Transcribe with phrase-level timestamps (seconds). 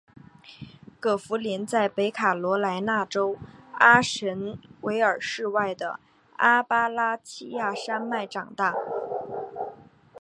[0.99, 3.37] 葛福临在北卡罗来纳州
[3.73, 5.99] 阿什维尔市外的
[6.37, 8.73] 阿巴拉契亚山脉长大。